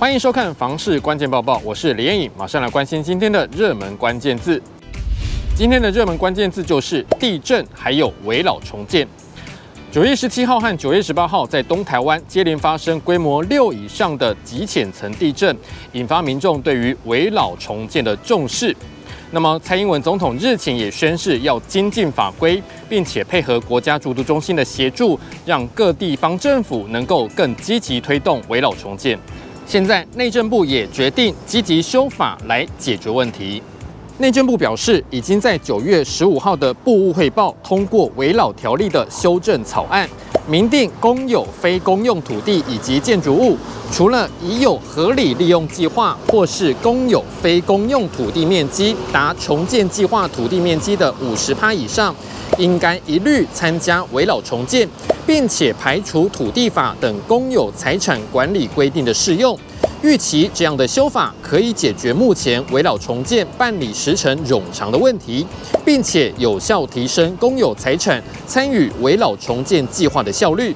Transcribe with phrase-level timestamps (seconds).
[0.00, 4.58] 欢迎收看《房市关键报报》，我是李彦颖，马上来关心今天的热门关键字。
[5.54, 9.06] 今天的热门关键字就是地震，还有围老重建。
[9.92, 15.54] 九月十七号和九月十八号，在东台湾接连发生规模六以上的极浅层地震，
[15.92, 18.74] 引发民众对于围老重建的重视。
[19.30, 29.18] 那么，蔡英文总统日前也宣示要精进法规，并且配合国家主都中心的协助，让各地方政府能够更积极推动围老重建。
[29.70, 33.62] 现在内政部也决定积极修法来解决问题。
[34.18, 40.10] 内政部表示，已经在九月十五号的部务汇报通过围老条例的修正草案。
[40.48, 43.56] 明定公有非公用土地以及建筑物，
[43.92, 52.12] 除了已有合理利用计划或是公有非公用土地面积达重建计划土地面积的五十趴以上，
[52.58, 54.88] 应该一律参加围老重建，
[55.30, 59.56] 并且排除土地法等公有财产管理规定的适用。
[60.02, 65.46] 预期这样的修法可以解决目前围绕重建办理时程冗长的问题，
[65.84, 70.74] 并且有效提升公有财产参与危老重建计划的效率。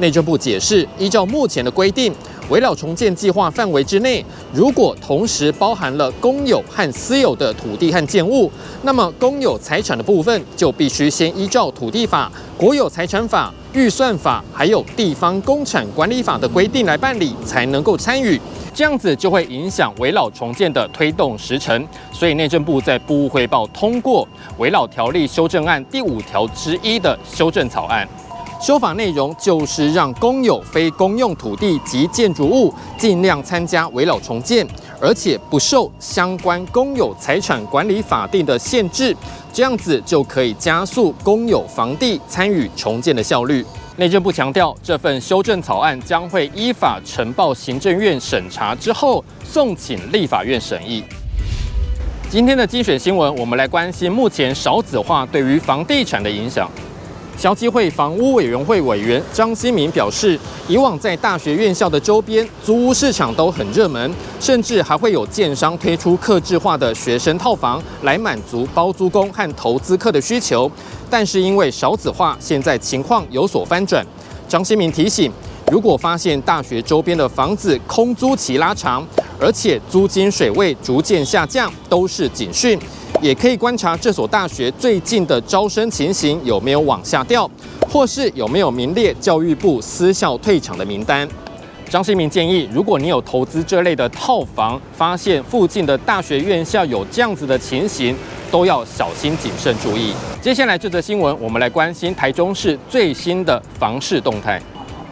[0.00, 2.12] 内政部解释，依照目前的规定，
[2.50, 18.38] 危老重建计划范围之内，如果同时包含了公有和私有的土地和建物，那么公有财产的部分就必须先依照土地法、国有财产法、预算法，还有地方工产管理法的规定来办理，才能够参与。
[18.74, 21.86] 这样子就会影响围老重建的推动时程。
[22.12, 24.28] 所以内政部在部务汇报通过
[24.58, 28.06] 围老条例修正案第五条之一的修正草案。
[28.62, 34.64] 修法内容就是让公有非公用土地及建筑物尽量参加围老重建，
[35.00, 39.16] 而且不受相关公有财产管理法定的限制，
[39.52, 43.66] 这样子就可以加速公有房地参与重建的效率。
[43.96, 51.02] 内政部强调，这份修正草案将会依法呈报行政院审查之后，送请立法院审议。
[52.30, 56.70] 今天的精选新闻，我们来关心目前少子化对于房地产的影响。
[57.42, 60.38] 消基会房屋委员会委员张新民表示，
[60.68, 70.70] 以往在大学院校的周边租屋市场都很热门，甚至还会有建商推出客制化的学生套房来满足包租公和投资客的需求。
[71.10, 74.06] 但是因为少子化，现在情况有所翻转。
[74.48, 75.28] 张新民提醒，
[75.66, 79.04] 如果发现大学周边的房子空租期拉长，
[79.40, 82.78] 而且租金水位逐渐下降，都是警讯。
[83.22, 87.48] 也可以观察这所大学最近的招生情形有没有往下掉，
[87.88, 91.26] 或是有没有名列教育部私校退场的名单。
[91.88, 98.16] 张新民建议，如果你有投资这类的套房，发现附近的大学院校有这样子的情形，
[98.50, 100.12] 都要小心谨慎注意。
[100.40, 104.60] 接下来这则新闻，我们来关心台中市最新的房市动态。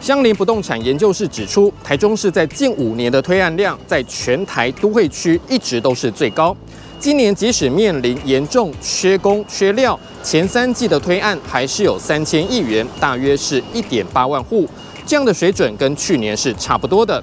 [0.01, 6.53] 相邻不动产研究室指出，台中市在近五年的推案量，在全台都会区一直都是最高。
[7.01, 14.69] 今年即使面临严重缺工缺料，前三季的推案还是有三千亿元，大约是一点八万户，
[15.03, 17.19] 这样的水准跟去年是差不多的。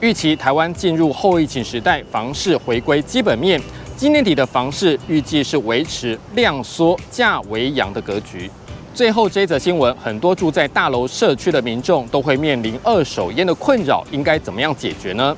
[0.00, 3.58] 预期台湾进入后疫情时代，房市回归基本面，
[3.96, 8.50] 今年底的房市预计是维持量缩价为扬的格局。
[8.92, 15.34] 最后这一则新闻，很多住在大楼社区的民众都会面临二手烟的困扰，应该怎么样解决呢？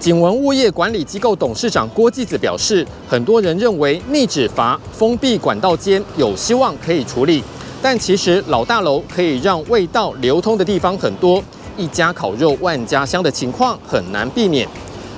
[0.00, 7.42] 景文物业管理机构董事长郭继子表示，很多人认为逆止阀封闭管道间有希望可以处理，
[7.80, 11.42] 但其实老大楼可以让味道流通的地方很多，
[11.78, 14.68] 一家烤肉万家香的情况很难避免。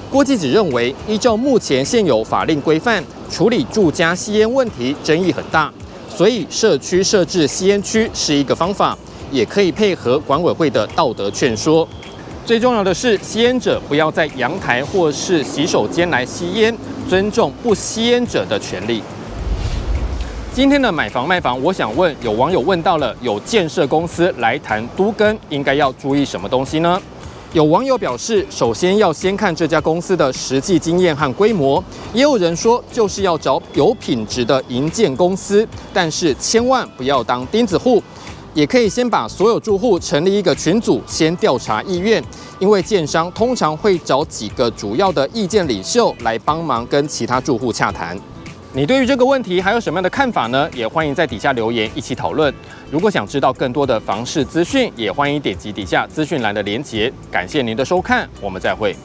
[0.09, 5.73] 郭继子认为，依照目前现有法令规范，处理住家吸烟问题争议很大，
[6.09, 8.97] 所以社区设置吸烟区是一个方法，
[9.33, 11.87] 也可以配合管委会的道德劝说。
[12.47, 16.73] 最重要的是，吸烟者不要在阳台或是洗手间来吸烟，
[17.09, 19.03] 尊重不吸烟者的权利。
[20.55, 27.03] 今天的买房卖房，我想问，有网友问到了，有建设公司来谈都更，应该要注意什么东西呢？
[27.53, 31.83] 有网友表示，首先要先看这家公司的实际经验和规模，
[32.15, 38.01] 也有人说就是要找有品质的营建公司，但是千万不要当钉子户。
[38.57, 42.25] 也可以先把所有住户成立一个群组，先调查意愿，
[42.59, 48.19] 因为建商通常会找几个主要的意见领袖来帮忙跟其他住户洽谈。
[48.73, 50.67] 你对于这个问题还有什么样的看法呢？
[50.75, 52.53] 也欢迎在底下留言一起讨论。
[52.91, 57.13] 如果想知道更多的房市资讯，也欢迎点击底下资讯栏的连结。
[57.31, 58.97] 感谢您的收看，我们再会。